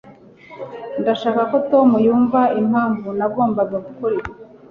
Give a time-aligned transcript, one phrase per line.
[1.01, 4.29] ndashaka ko tom yumva impamvu nagombaga gukora ibi